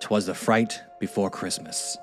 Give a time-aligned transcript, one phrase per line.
[0.00, 1.98] Twas the Fright Before Christmas.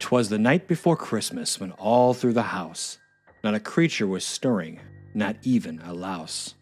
[0.00, 2.98] Twas the night before Christmas when all through the house
[3.44, 4.80] not a creature was stirring,
[5.14, 6.54] not even a louse.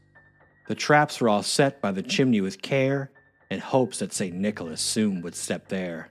[0.69, 3.11] The traps were all set by the chimney with care,
[3.51, 4.35] in hopes that St.
[4.35, 6.11] Nicholas soon would step there.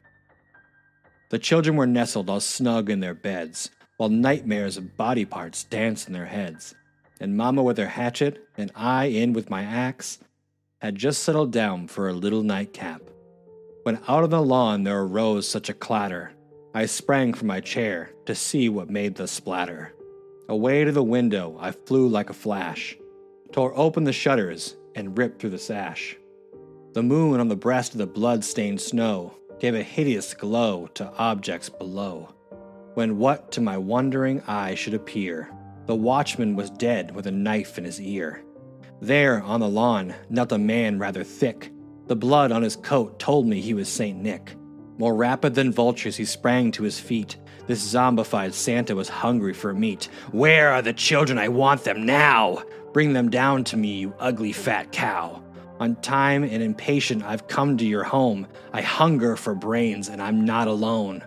[1.29, 6.07] The children were nestled all snug in their beds, while nightmares of body parts danced
[6.07, 6.73] in their heads.
[7.19, 10.19] And Mamma with her hatchet, and I in with my axe,
[10.81, 13.01] had just settled down for a little nightcap.
[13.83, 16.31] When out on the lawn there arose such a clatter,
[16.73, 19.93] I sprang from my chair to see what made the splatter.
[20.49, 22.97] Away to the window I flew like a flash,
[23.51, 26.17] tore open the shutters, and ripped through the sash.
[26.93, 31.11] The moon on the breast of the blood stained snow gave a hideous glow to
[31.17, 32.33] objects below.
[32.93, 35.49] When what to my wondering eye should appear,
[35.85, 38.43] the watchman was dead with a knife in his ear.
[39.01, 41.71] There, on the lawn, knelt a man rather thick.
[42.07, 44.17] The blood on his coat told me he was St.
[44.17, 44.55] Nick.
[44.97, 47.37] More rapid than vultures, he sprang to his feet.
[47.67, 50.05] This zombified Santa was hungry for meat.
[50.31, 51.37] Where are the children?
[51.37, 52.63] I want them now!
[52.93, 55.43] Bring them down to me, you ugly fat cow.
[55.79, 58.47] On time and impatient, I've come to your home.
[58.71, 61.21] I hunger for brains, and I'm not alone.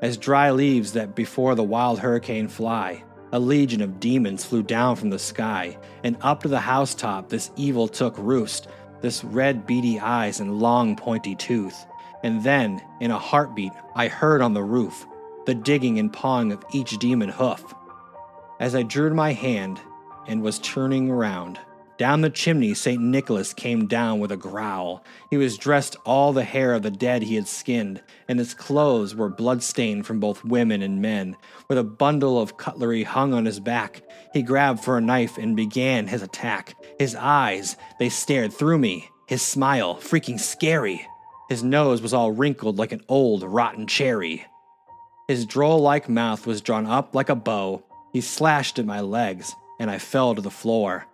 [0.00, 3.02] As dry leaves that before the wild hurricane fly,
[3.32, 7.50] a legion of demons flew down from the sky, and up to the housetop this
[7.56, 8.68] evil took roost,
[9.00, 11.86] this red beady eyes and long pointy tooth.
[12.22, 15.06] And then, in a heartbeat, I heard on the roof
[15.46, 17.74] the digging and pawing of each demon hoof.
[18.60, 19.80] As I drew my hand
[20.28, 21.58] and was turning around,
[22.02, 23.00] down the chimney St.
[23.00, 25.04] Nicholas came down with a growl.
[25.30, 29.14] He was dressed all the hair of the dead he had skinned, and his clothes
[29.14, 31.36] were blood-stained from both women and men.
[31.68, 34.02] With a bundle of cutlery hung on his back,
[34.32, 36.74] he grabbed for a knife and began his attack.
[36.98, 41.06] His eyes, they stared through me, his smile freaking scary.
[41.48, 44.44] His nose was all wrinkled like an old rotten cherry.
[45.28, 47.84] His droll like mouth was drawn up like a bow.
[48.12, 51.06] He slashed at my legs, and I fell to the floor.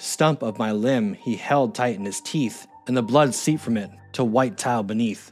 [0.00, 3.76] Stump of my limb he held tight in his teeth, and the blood seeped from
[3.76, 5.30] it to white tile beneath.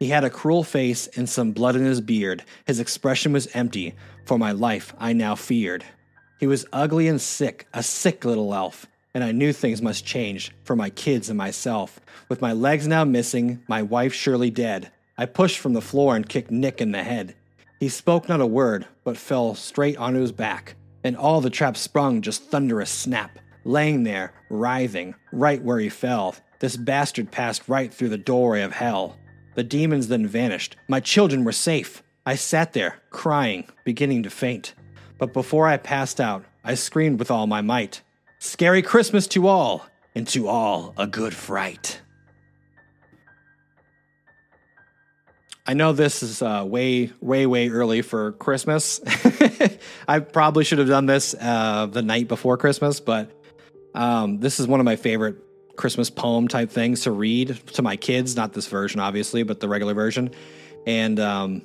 [0.00, 2.42] He had a cruel face and some blood in his beard.
[2.66, 3.94] His expression was empty.
[4.24, 5.84] For my life, I now feared.
[6.40, 10.52] He was ugly and sick, a sick little elf, and I knew things must change
[10.64, 12.00] for my kids and myself.
[12.28, 16.28] With my legs now missing, my wife surely dead, I pushed from the floor and
[16.28, 17.36] kicked Nick in the head.
[17.78, 20.74] He spoke not a word, but fell straight onto his back,
[21.04, 23.38] and all the traps sprung just thunderous snap.
[23.68, 28.72] Laying there, writhing, right where he fell, this bastard passed right through the doorway of
[28.72, 29.18] hell.
[29.56, 30.76] The demons then vanished.
[30.88, 32.02] My children were safe.
[32.24, 34.72] I sat there, crying, beginning to faint.
[35.18, 38.00] But before I passed out, I screamed with all my might
[38.38, 42.00] Scary Christmas to all, and to all a good fright.
[45.66, 49.02] I know this is uh, way, way, way early for Christmas.
[50.08, 53.30] I probably should have done this uh, the night before Christmas, but
[53.98, 55.36] um, this is one of my favorite
[55.76, 58.36] Christmas poem type things to read to my kids.
[58.36, 60.30] Not this version, obviously, but the regular version.
[60.86, 61.62] And um,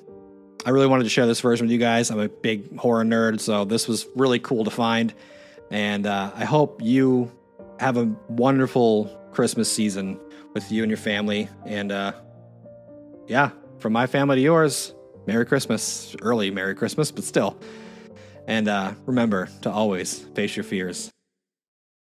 [0.65, 2.09] I really wanted to share this version with you guys.
[2.09, 5.13] I'm a big horror nerd, so this was really cool to find.
[5.69, 7.31] And uh, I hope you
[7.79, 10.19] have a wonderful Christmas season
[10.55, 11.49] with you and your family.
[11.65, 12.13] And uh,
[13.27, 14.95] yeah, from my family to yours,
[15.27, 16.15] Merry Christmas.
[16.19, 17.59] Early Merry Christmas, but still.
[18.47, 21.11] And uh, remember to always face your fears.